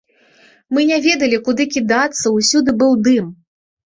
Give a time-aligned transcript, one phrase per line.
[0.77, 3.31] Мы не ведалі, куды кідацца, усюды быў дым.